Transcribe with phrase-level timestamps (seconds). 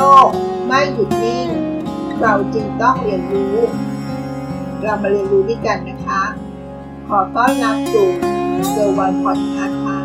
[0.00, 0.28] โลก
[0.66, 1.48] ไม่หยุดนิ่ง
[2.20, 3.56] เราจึงต้องเรียนรู้
[4.82, 6.22] เรามาเรียนรู้ด้วยกันนะคะ
[7.08, 8.08] ขอต้อนรับสู่
[8.70, 9.98] เซอร์วันพอดคาส์ค่ะ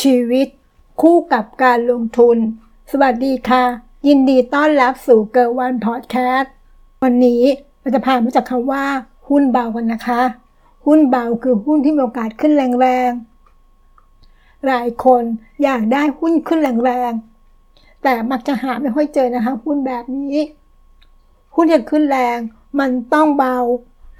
[0.00, 0.48] ชีวิต
[1.00, 2.36] คู่กับการลงทุน
[2.90, 3.64] สวัสดีค่ะ
[4.08, 6.52] ยินดีต้อนรับสู่เกิร์วันพอดแคสต์
[7.02, 7.42] วันนี้
[7.80, 8.84] เราจะพามาจากคำว่า
[9.28, 10.22] หุ้นเบากันนะคะ
[10.86, 15.22] หุ้นเบาคือหุ้นที่มีโอกาสขึ้นแรงๆ หลายคน
[15.62, 20.36] อยากได้หุ้นขึ้นแรงๆ แต่มักจะหาไม่ค่อยเจอนะคะหุ้นแบบนี้
[21.54, 22.38] หุ้นที่ขึ้นแรง
[22.80, 23.56] มันต้องเบา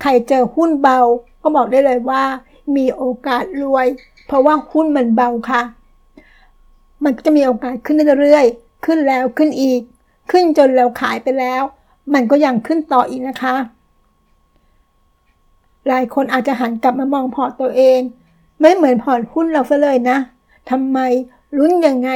[0.02, 1.00] ใครเจอหุ้นเบา
[1.42, 2.24] ก็บอกได้เลยว่า
[2.76, 3.86] มีโอกาสรวย
[4.26, 5.62] เพราะว่าหุ้นมันเบาค่ะ
[7.04, 9.80] มันจะมีโอกาสขึ้นเรื่อยๆ ขึ้นแล้วขึ้นอีก
[10.30, 11.62] ขึ้นจนเราขายไปแล้ว
[12.14, 13.56] มันก็ยังขึ้นต่ออีกนะคะ
[15.88, 18.00] หลายคนอาจจะหันกลับมามองพอร์ตตัวเอง
[18.60, 20.18] ไม่เหมือนพอร์ตหุ้นเราซะเลยนะ
[20.70, 20.98] ทำไม
[21.58, 22.10] ลุ้นยังไง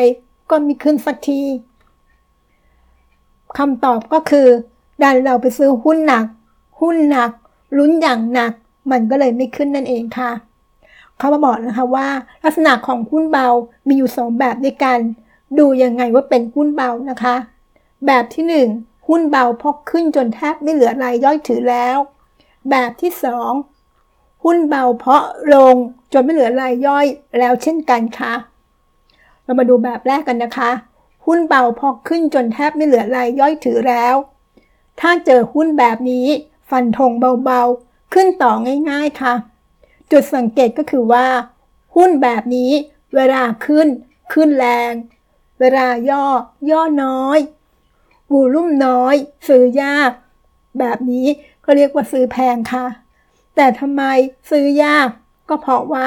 [0.51, 1.43] ก็ไม่ขึ้นสักที
[3.59, 4.49] คำตอบก็คือ
[5.03, 6.27] ดันเราไปซื้อหุ้นหนัก
[6.81, 7.31] หุ้นหนัก
[7.79, 8.53] ลุ้นอย่างหนัก
[8.91, 10.31] มันก็เลยไม่ขึ้นนั่นเองค่ะ
[11.19, 12.09] เขามาบอกนะคะว่า
[12.45, 13.49] ลักษณะของหุ้นเบา
[13.87, 14.99] มีอยู่ 2 แบบด้วยกัน
[15.59, 17.37] ดูยังไงว่าเป็นหุ้นเบานะคะ
[18.07, 18.45] แบบที่
[18.81, 21.99] 1 หุ้นเบาพกขึ้นจนแทบไม่เหลือรายย่อยถือแล้ว
[22.71, 23.13] แบบที่
[23.79, 25.25] 2 หุ้นเบาเพาะ
[25.55, 25.75] ลง
[26.13, 27.07] จนไม่เหลือรายย่อย
[27.39, 28.35] แล้วเช่นกันค่ะ
[29.43, 30.71] เรามาดูแบบแรกกันนะคะ
[31.27, 34.15] หุ้นเบาพอขึ้นจนแทบไม่เหลือรายย่อยถือแล้ว
[35.01, 36.27] ถ้าเจอหุ้นแบบนี้
[36.71, 37.13] ฟันธง
[37.45, 38.53] เบาๆ ขึ้นต่อ
[38.91, 39.35] ง่าย ๆค่ะ
[40.11, 41.27] จุดสังเกตก็คือว่า
[41.97, 42.73] หุ้นแบบนี้
[43.15, 43.89] เวลาขึ้น
[44.33, 44.93] ขึ้นแรง
[45.61, 46.25] เวลาย่อ
[46.71, 47.39] ย่อน้อย
[48.33, 49.15] volume น้อย
[49.49, 50.13] ซื้อยาก
[50.79, 51.27] แบบนี้
[51.65, 52.87] ก็เรียกว่าซื้อแพงค่ะ
[53.57, 54.03] แต่ทำไม
[54.51, 55.09] ซื้อยาก
[55.49, 56.07] ก็เพราะว่า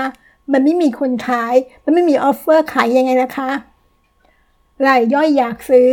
[0.52, 3.52] มันไม่มีคนขาย มันไม่มี offer ขายยังไงนะคะ
[4.86, 5.90] รายย่อยอยากซื้อ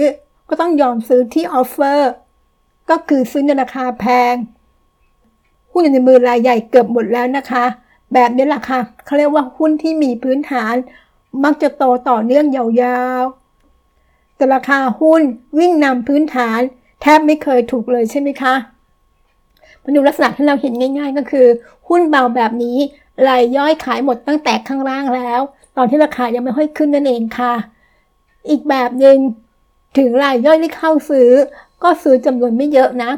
[0.49, 2.11] ก็ต้องยอมซื้อที่ offer
[2.91, 4.35] ก็คือซื้อในราคาแพง
[5.71, 7.65] หุ้นอยู่ในมือรายใหญ่เกือบหมดแล้วนะคะ
[8.15, 10.75] แบบนี้ราคาเขาเรียกว่าหุ้นที่มีพื้นฐาน
[11.45, 15.23] มักจะโตต่อเนื่องยาวๆแต่ราคาหุ้น
[15.59, 16.61] วิ่งนำพื้นฐาน
[17.03, 18.55] แทบไม่เคยถูกเลยใช่ไหมคะ
[19.83, 21.47] มาดูลักษณะที่เราเห็นง่าย ๆ ก็คือ
[21.89, 22.79] หุ้นเบาแบบนี้
[23.29, 25.41] รายย่อยขายหมดตั้งแต่ข้างล่างแล้ว
[25.77, 27.55] ตอนที่ราคายังไม่ค่อยขึ้นนั่นเองค่ะ
[28.51, 29.17] อีกแบบหนึ่ง
[29.99, 31.31] ถึงรายย่อยที่เข้าซื้อ
[31.83, 33.11] ก็ซื้อจำนวนไม่เยอะนะ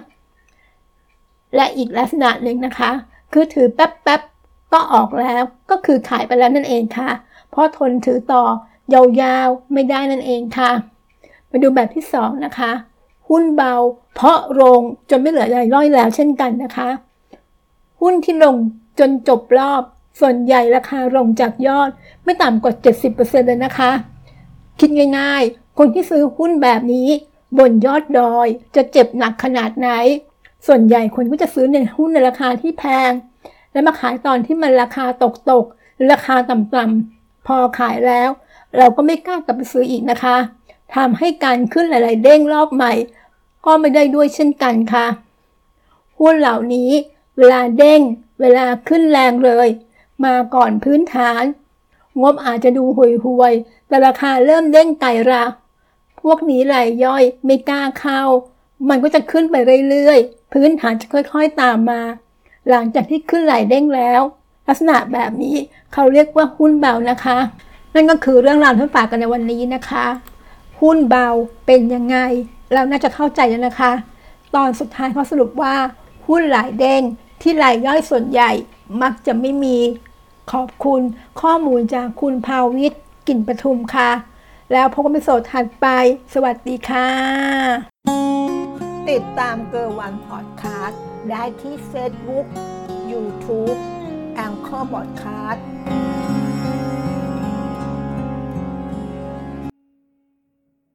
[1.57, 2.91] และอีกลักษณะหนึ่งนะคะ
[3.33, 7.11] คือถือแป๊บๆก็ออกแล้ว ก็คือขายไปแล้วนั่นเองค่ะ
[7.51, 8.45] เพราะทนถือต่อ
[8.95, 10.71] ยาวๆไม่ได้นั่นเองค่ะ
[11.51, 12.73] มาดูแบบที่สองนะคะ
[13.29, 13.75] หุ้นเบา
[14.15, 14.81] เพราะลง
[15.11, 16.91] จนไม่เหลือรายย่อยแล้วเช่นกันนะคะ
[18.01, 18.57] หุ้นที่ลง
[18.99, 19.83] จนจบรอบ
[20.21, 21.91] ส่วนใหญ่ราคาลงจากยอด
[22.25, 22.75] ไม่ต่ำกว่า
[23.11, 23.91] 70%เลยนะคะ
[24.81, 27.09] คิดง่ายๆ คนที่ซื้อหุ้นแบบนี้
[27.59, 29.89] บนยอดดอยจะเจ็บหนักขนาดไหน
[30.67, 33.13] ส่วนใหญ่คนก็จะซื้อในหุ้นในราคาที่แพง
[33.73, 35.65] แล้วมาขายตอนที่มันราคาตกตก
[35.97, 38.31] หรือราคาต่ำๆพอขายแล้ว
[38.79, 40.37] เราก็ไม่กล้ากลับไปซื้ออีกนะคะ
[40.95, 42.93] ทำให้การขึ้นหลาย ๆ เด้งรอบใหม่
[43.67, 45.07] ก็ไม่ได้ด้วยเช่นกันค่ะ
[46.19, 46.91] หุ้นเหล่านี้
[47.37, 48.01] เวลาเด้ง
[48.41, 49.69] เวลาขึ้นแรงเลย
[50.25, 51.43] มาก่อนพื้นฐาน
[52.23, 53.53] งบอาจจะดูห่วยห่วย
[53.89, 55.45] แต่ราคาเริ่มเด้งไต่ระ
[56.21, 58.23] พวกนี้ไหลย่อยไม่กล้าเข้า
[58.89, 59.57] มันก็จะขึ้นไป
[59.91, 62.01] เรื่อย ๆ พื้นฐานจะค่อย ๆ ตามมา
[62.71, 64.21] หลังจากที่ขึ้นไหลเด้งแล้ว
[64.67, 65.57] ลักษณะแบบนี้
[65.93, 67.39] เขาเรียกว่าหุ้นเบานะคะ
[67.95, 70.07] นั่นก็คือเรื่องราวที่ฝากกันในวันนี้นะคะ
[70.85, 71.29] หุ้นเบา
[71.67, 72.17] เป็นยังไง
[72.75, 73.93] เราน่าจะเข้าใจแล้วนะคะ
[74.55, 75.75] ตอนสุดท้ายเขาสรุปว่า
[76.27, 77.03] หุ้นหลายเด้ง
[77.43, 78.51] ที่รายย่อยส่วนใหญ่
[79.03, 79.79] มักจะไม่มี
[80.53, 81.01] ขอบคุณ
[81.41, 84.11] ข้อมูลจากคุณภาวิทย์กลิ่นประทุมค่ะ
[84.73, 85.87] แล้วพบกันในโสดถัดไป
[86.35, 87.09] สวัสดีค่ะ
[89.11, 92.47] ติดตามเกอร์วันพอดคาสต์ได้ที่ Facebook
[93.11, 93.79] YouTube
[94.35, 95.65] แองเกอร์บอดคาสต์